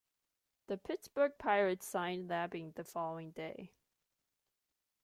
[0.65, 3.69] The Pittsburgh Pirates signed Labine the following day.